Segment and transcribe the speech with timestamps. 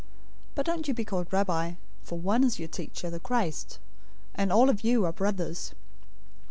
[0.01, 0.07] 023:008
[0.55, 3.77] But don't you be called 'Rabbi,' for one is your teacher, the Christ,
[4.33, 5.75] and all of you are brothers.